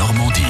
Normandie. 0.00 0.40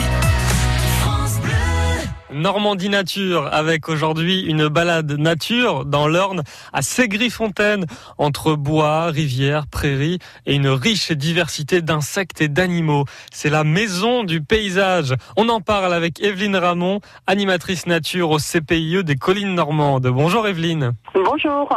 Normandie 2.33 2.88
Nature 2.88 3.49
avec 3.53 3.88
aujourd'hui 3.88 4.43
une 4.43 4.69
balade 4.69 5.11
nature 5.11 5.84
dans 5.84 6.07
l'Orne 6.07 6.45
à 6.73 6.82
Ségry-Fontaine 6.82 7.84
entre 8.16 8.55
bois, 8.55 9.07
rivières, 9.07 9.66
prairies 9.66 10.21
et 10.46 10.55
une 10.55 10.68
riche 10.68 11.11
diversité 11.11 11.82
d'insectes 11.82 12.41
et 12.41 12.46
d'animaux. 12.46 13.07
C'est 13.32 13.50
la 13.50 13.64
maison 13.64 14.23
du 14.23 14.41
paysage. 14.41 15.16
On 15.36 15.48
en 15.48 15.61
parle 15.61 15.95
avec 15.95 16.23
Evelyne 16.23 16.55
Ramon, 16.55 17.01
animatrice 17.27 17.89
nature 17.89 18.30
au 18.30 18.39
CPIE 18.39 19.03
des 19.03 19.17
collines 19.17 19.57
normandes. 19.57 20.07
Bonjour 20.07 20.46
Evelyne. 20.46 20.93
Bonjour. 21.31 21.69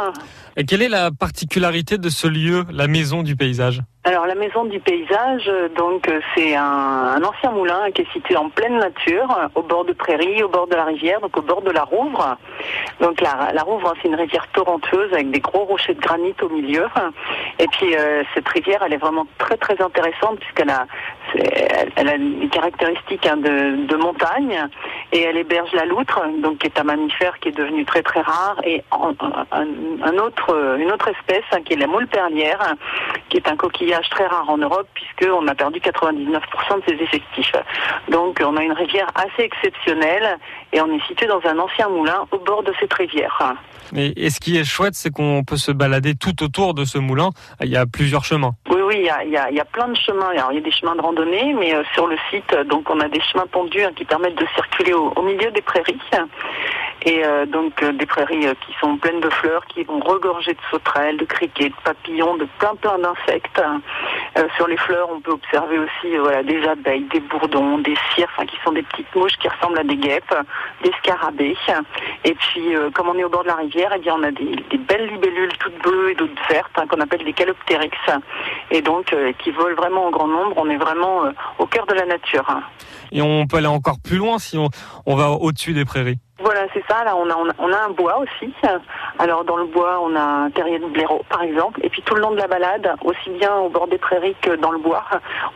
Et 0.56 0.64
quelle 0.64 0.82
est 0.82 0.88
la 0.88 1.12
particularité 1.12 1.96
de 1.96 2.08
ce 2.08 2.26
lieu, 2.26 2.64
la 2.72 2.88
maison 2.88 3.22
du 3.22 3.36
paysage 3.36 3.82
alors 4.06 4.26
la 4.26 4.34
maison 4.34 4.66
du 4.66 4.80
paysage, 4.80 5.50
donc 5.78 6.10
c'est 6.34 6.54
un, 6.54 6.62
un, 6.62 7.22
ancien 7.22 7.50
moulin 7.52 7.90
qui 7.90 8.02
est 8.02 8.12
situé 8.12 8.36
en 8.36 8.50
pleine 8.50 8.76
nature, 8.76 9.34
au 9.54 9.62
bord 9.62 9.86
de 9.86 9.94
prairies, 9.94 10.42
au 10.42 10.48
bord 10.50 10.66
de 10.66 10.74
la 10.74 10.84
rivière, 10.84 11.22
donc 11.22 11.34
au 11.38 11.40
bord 11.40 11.62
de 11.62 11.70
la 11.70 11.84
Rouvre. 11.84 12.36
Donc 13.00 13.22
la, 13.22 13.52
la 13.54 13.62
Rouvre, 13.62 13.94
c'est 14.02 14.08
une 14.08 14.14
rivière 14.14 14.46
torrentueuse 14.52 15.10
avec 15.14 15.30
des 15.30 15.40
gros 15.40 15.64
rochers 15.64 15.94
de 15.94 16.00
granit 16.02 16.34
au 16.42 16.50
milieu. 16.50 16.86
Et 17.58 17.66
puis 17.68 17.96
euh, 17.96 18.22
cette 18.34 18.46
rivière, 18.46 18.82
elle 18.84 18.92
est 18.92 18.98
vraiment 18.98 19.26
très 19.38 19.56
très 19.56 19.80
intéressante 19.80 20.38
puisqu'elle 20.38 20.68
a, 20.68 20.86
elle 21.96 22.08
a 22.08 22.18
des 22.18 22.48
caractéristiques 22.48 23.26
hein, 23.26 23.38
de, 23.38 23.86
de, 23.86 23.96
montagne 23.96 24.68
et 25.14 25.22
elle 25.22 25.36
héberge 25.36 25.72
la 25.72 25.86
loutre, 25.86 26.20
donc 26.42 26.58
qui 26.58 26.66
est 26.66 26.78
un 26.78 26.82
mammifère 26.82 27.38
qui 27.38 27.48
est 27.48 27.56
devenu 27.56 27.84
très 27.84 28.02
très 28.02 28.20
rare, 28.20 28.56
et 28.64 28.82
un, 28.90 29.14
un 30.02 30.18
autre, 30.18 30.76
une 30.78 30.90
autre 30.90 31.08
espèce 31.08 31.44
hein, 31.52 31.62
qui 31.64 31.74
est 31.74 31.76
la 31.76 31.86
moule 31.86 32.08
perlière, 32.08 32.74
qui 33.28 33.36
est 33.36 33.48
un 33.48 33.56
coquillage 33.56 34.08
très 34.10 34.26
rare 34.26 34.50
en 34.50 34.58
Europe 34.58 34.88
puisqu'on 34.94 35.46
a 35.46 35.54
perdu 35.54 35.78
99% 35.78 36.24
de 36.26 36.82
ses 36.88 37.02
effectifs. 37.02 37.52
Donc 38.10 38.42
on 38.44 38.56
a 38.56 38.62
une 38.62 38.72
rivière 38.72 39.06
assez 39.14 39.44
exceptionnelle 39.44 40.38
et 40.72 40.80
on 40.80 40.92
est 40.92 41.06
situé 41.06 41.26
dans 41.26 41.40
un 41.44 41.58
ancien 41.58 41.88
moulin 41.88 42.26
au 42.32 42.38
bord 42.38 42.64
de 42.64 42.72
cette 42.80 42.92
rivière. 42.92 43.54
Et, 43.94 44.26
et 44.26 44.30
ce 44.30 44.40
qui 44.40 44.58
est 44.58 44.64
chouette, 44.64 44.94
c'est 44.94 45.10
qu'on 45.10 45.44
peut 45.44 45.56
se 45.56 45.70
balader 45.70 46.14
tout 46.14 46.42
autour 46.42 46.74
de 46.74 46.84
ce 46.84 46.98
moulin. 46.98 47.30
Il 47.60 47.68
y 47.68 47.76
a 47.76 47.86
plusieurs 47.86 48.24
chemins. 48.24 48.54
Oui, 48.68 48.80
oui, 48.84 49.08
il 49.24 49.30
y 49.30 49.38
a, 49.38 49.64
plein 49.64 49.88
de 49.88 49.96
chemins. 49.96 50.30
Alors, 50.30 50.52
il 50.52 50.56
y 50.56 50.58
a 50.58 50.62
des 50.62 50.70
chemins 50.70 50.94
de 50.94 51.00
randonnée, 51.00 51.54
mais 51.54 51.74
euh, 51.74 51.82
sur 51.94 52.06
le 52.06 52.16
site, 52.30 52.54
donc 52.66 52.88
on 52.90 53.00
a 53.00 53.08
des 53.08 53.20
chemins 53.20 53.46
tendus 53.50 53.82
hein, 53.82 53.92
qui 53.94 54.04
permettent 54.04 54.38
de 54.38 54.46
circuler 54.54 54.92
au, 54.92 55.22
milieu 55.22 55.50
des 55.50 55.62
prairies. 55.62 55.98
Et 57.02 57.24
euh, 57.24 57.44
donc 57.44 57.82
euh, 57.82 57.92
des 57.92 58.06
prairies 58.06 58.46
qui 58.66 58.74
sont 58.80 58.96
pleines 58.96 59.20
de 59.20 59.28
fleurs, 59.28 59.66
qui 59.66 59.84
vont 59.84 60.00
regorger 60.00 60.54
de 60.54 60.58
sauterelles, 60.70 61.18
de 61.18 61.24
criquets, 61.24 61.68
de 61.68 61.74
papillons, 61.84 62.36
de 62.36 62.46
plein 62.58 62.74
plein 62.76 62.98
d'insectes. 62.98 63.60
Euh, 64.38 64.48
sur 64.56 64.66
les 64.66 64.76
fleurs, 64.78 65.08
on 65.10 65.20
peut 65.20 65.32
observer 65.32 65.78
aussi 65.78 66.16
voilà 66.16 66.42
des 66.42 66.62
abeilles, 66.66 67.06
des 67.12 67.20
bourdons, 67.20 67.78
des 67.78 67.94
cires, 68.14 68.28
enfin, 68.32 68.46
qui 68.46 68.56
sont 68.64 68.72
des 68.72 68.82
petites 68.82 69.14
mouches 69.14 69.36
qui 69.38 69.48
ressemblent 69.48 69.78
à 69.78 69.84
des 69.84 69.96
guêpes, 69.96 70.34
des 70.82 70.92
scarabées. 71.02 71.56
Et 72.24 72.34
puis, 72.34 72.74
comme 72.94 73.08
on 73.08 73.18
est 73.18 73.24
au 73.24 73.28
bord 73.28 73.42
de 73.42 73.48
la 73.48 73.56
rivière, 73.56 73.92
eh 73.94 73.98
bien 73.98 74.14
on 74.18 74.22
a 74.22 74.30
des, 74.30 74.56
des 74.70 74.78
belles 74.78 75.06
libellules 75.06 75.52
toutes 75.58 75.80
bleues 75.82 76.10
et 76.10 76.14
d'autres 76.14 76.42
vertes 76.48 76.70
hein, 76.76 76.86
qu'on 76.88 77.00
appelle 77.00 77.24
des 77.24 77.32
caloptérix. 77.32 77.96
Et 78.70 78.80
donc 78.80 79.14
qui 79.38 79.50
volent 79.50 79.76
vraiment 79.76 80.06
en 80.06 80.10
grand 80.10 80.28
nombre. 80.28 80.54
On 80.56 80.70
est 80.70 80.76
vraiment 80.76 81.22
au 81.58 81.66
cœur 81.66 81.86
de 81.86 81.94
la 81.94 82.06
nature. 82.06 82.46
Et 83.12 83.20
on 83.22 83.46
peut 83.46 83.58
aller 83.58 83.66
encore 83.66 83.98
plus 84.02 84.16
loin 84.16 84.38
si 84.38 84.56
on, 84.58 84.68
on 85.06 85.16
va 85.16 85.30
au-dessus 85.30 85.74
des 85.74 85.84
prairies. 85.84 86.18
Voilà, 86.44 86.66
c'est 86.74 86.84
ça. 86.86 87.04
Là, 87.04 87.16
on 87.16 87.28
a, 87.30 87.36
on 87.58 87.72
a 87.72 87.78
un 87.86 87.90
bois 87.90 88.18
aussi. 88.18 88.52
Alors, 89.18 89.44
dans 89.44 89.56
le 89.56 89.64
bois, 89.64 89.98
on 90.02 90.14
a 90.14 90.20
un 90.20 90.50
terrier 90.50 90.78
de 90.78 90.84
blaireau, 90.86 91.24
par 91.30 91.42
exemple. 91.42 91.80
Et 91.82 91.88
puis, 91.88 92.02
tout 92.02 92.14
le 92.14 92.20
long 92.20 92.32
de 92.32 92.36
la 92.36 92.46
balade, 92.46 92.94
aussi 93.02 93.30
bien 93.30 93.54
au 93.56 93.70
bord 93.70 93.88
des 93.88 93.96
prairies 93.96 94.36
que 94.42 94.54
dans 94.56 94.70
le 94.70 94.78
bois, 94.78 95.04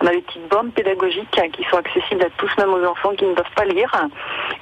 on 0.00 0.06
a 0.06 0.10
des 0.10 0.22
petites 0.22 0.48
bornes 0.48 0.70
pédagogiques 0.70 1.38
qui 1.52 1.64
sont 1.70 1.76
accessibles 1.76 2.22
à 2.22 2.30
tous, 2.38 2.50
même 2.56 2.72
aux 2.72 2.84
enfants 2.86 3.10
qui 3.18 3.26
ne 3.26 3.34
peuvent 3.34 3.54
pas 3.54 3.66
lire. 3.66 3.92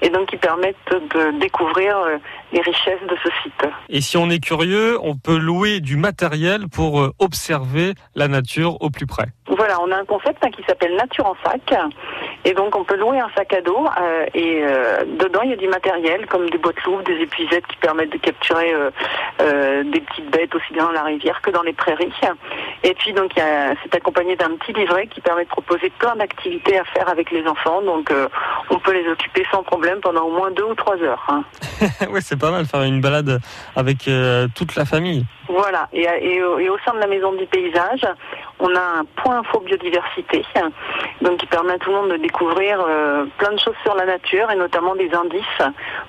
Et 0.02 0.10
donc, 0.10 0.27
qui 0.27 0.36
permettent 0.36 0.77
de 0.91 1.38
découvrir 1.38 1.97
les 2.53 2.60
richesses 2.60 3.06
de 3.08 3.16
ce 3.22 3.28
site. 3.43 3.70
Et 3.88 4.00
si 4.00 4.16
on 4.16 4.28
est 4.28 4.43
curieux, 4.43 4.98
on 5.03 5.14
peut 5.16 5.38
louer 5.38 5.78
du 5.78 5.97
matériel 5.97 6.69
pour 6.69 7.08
observer 7.20 7.94
la 8.16 8.26
nature 8.26 8.82
au 8.82 8.91
plus 8.91 9.06
près. 9.06 9.26
Voilà, 9.48 9.81
on 9.81 9.91
a 9.93 9.97
un 9.97 10.04
concept 10.04 10.44
qui 10.50 10.62
s'appelle 10.64 10.97
Nature 10.97 11.26
en 11.26 11.37
sac. 11.44 11.72
Et 12.46 12.54
donc 12.54 12.76
on 12.76 12.84
peut 12.84 12.94
louer 12.94 13.18
un 13.18 13.28
sac 13.36 13.52
à 13.52 13.60
dos 13.60 13.86
euh, 14.00 14.26
et 14.32 14.60
euh, 14.62 15.04
dedans 15.18 15.40
il 15.42 15.50
y 15.50 15.52
a 15.52 15.56
du 15.56 15.66
matériel 15.66 16.26
comme 16.26 16.48
des 16.48 16.58
boîtes 16.58 16.80
lourdes, 16.84 17.04
des 17.04 17.20
épuisettes 17.20 17.66
qui 17.66 17.76
permettent 17.78 18.12
de 18.12 18.18
capturer 18.18 18.72
euh, 18.72 19.82
des 19.82 20.00
petites 20.00 20.30
bêtes 20.30 20.54
aussi 20.54 20.72
bien 20.72 20.84
dans 20.84 20.92
la 20.92 21.02
rivière 21.02 21.42
que 21.42 21.50
dans 21.50 21.62
les 21.62 21.72
prairies. 21.72 22.12
Et 22.88 22.94
puis 22.94 23.12
donc 23.12 23.32
c'est 23.34 23.94
accompagné 23.94 24.36
d'un 24.36 24.56
petit 24.56 24.72
livret 24.72 25.08
qui 25.08 25.20
permet 25.20 25.44
de 25.44 25.48
proposer 25.48 25.91
plein 25.98 26.14
d'activités 26.16 26.78
à 26.78 26.84
faire 26.84 27.08
avec 27.08 27.30
les 27.32 27.47
enfants. 27.47 27.82
Donc 27.82 28.12
on 28.70 28.78
peut 28.78 28.92
les 28.92 29.08
occuper 29.10 29.44
sans 29.50 29.62
problème 29.62 30.00
pendant 30.00 30.22
au 30.22 30.30
moins 30.30 30.50
deux 30.52 30.64
ou 30.64 30.74
trois 30.74 30.96
heures. 31.02 31.26
Hein. 31.28 31.42
oui, 32.10 32.20
c'est 32.22 32.38
pas 32.38 32.52
mal 32.52 32.64
faire 32.64 32.82
une 32.82 33.00
balade 33.00 33.41
avec 33.75 34.08
toute 34.54 34.76
la 34.76 34.84
famille. 34.84 35.26
Voilà, 35.48 35.88
et, 35.92 36.02
et, 36.02 36.36
et, 36.36 36.70
au 36.70 36.78
sein 36.84 36.94
de 36.94 36.98
la 36.98 37.06
maison 37.06 37.32
du 37.32 37.46
paysage, 37.46 38.04
on 38.58 38.75
a 38.75 39.00
un 39.00 39.04
point 39.22 39.38
info 39.38 39.60
biodiversité, 39.60 40.44
donc 41.20 41.38
qui 41.38 41.46
permet 41.46 41.75
à 41.75 41.78
tout 41.78 41.91
le 41.91 41.96
monde 41.96 42.10
de 42.10 42.16
découvrir 42.16 42.80
euh, 42.80 43.26
plein 43.38 43.52
de 43.52 43.58
choses 43.58 43.75
sur 43.82 43.94
la 43.94 44.06
nature 44.06 44.50
et 44.50 44.56
notamment 44.56 44.94
des 44.96 45.12
indices. 45.14 45.62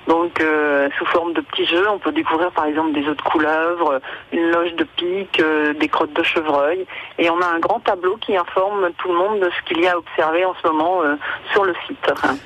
Donc 0.08 0.40
euh, 0.40 0.88
sous 0.98 1.06
forme 1.06 1.34
de 1.34 1.40
petits 1.40 1.66
jeux, 1.66 1.88
on 1.88 1.98
peut 1.98 2.12
découvrir 2.12 2.50
par 2.50 2.64
exemple 2.64 2.92
des 2.92 3.06
œufs 3.06 3.16
de 3.16 3.22
couleuvre, 3.22 4.00
une 4.32 4.50
loge 4.50 4.74
de 4.74 4.84
pique, 4.84 5.40
euh, 5.40 5.72
des 5.74 5.88
crottes 5.88 6.14
de 6.14 6.22
chevreuil, 6.22 6.67
et 7.18 7.30
on 7.30 7.40
a 7.40 7.46
un 7.46 7.58
grand 7.58 7.80
tableau 7.80 8.16
qui 8.16 8.36
informe 8.36 8.90
tout 8.98 9.08
le 9.08 9.18
monde 9.18 9.40
de 9.40 9.50
ce 9.50 9.68
qu'il 9.68 9.82
y 9.82 9.86
a 9.86 9.92
à 9.92 9.96
observer 9.96 10.44
en 10.44 10.54
ce 10.62 10.68
moment 10.68 11.00
sur 11.52 11.64
le 11.64 11.74
site. 11.86 11.98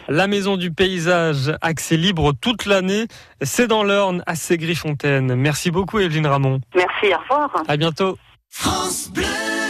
La 0.09 0.27
maison 0.27 0.57
du 0.57 0.73
paysage, 0.73 1.53
accès 1.61 1.97
libre 1.97 2.33
toute 2.41 2.67
l'année, 2.67 3.07
c'est 3.41 3.67
dans 3.67 3.85
l'Orne 3.85 4.23
à 4.27 4.35
Ségry-Fontaine. 4.35 5.35
Merci 5.35 5.71
beaucoup 5.71 5.99
Evelyne 5.99 6.27
Ramon. 6.27 6.61
Merci, 6.75 7.15
au 7.15 7.19
revoir. 7.19 7.51
À 7.69 7.77
bientôt. 7.77 8.17
France 8.49 9.11
Bleu 9.13 9.62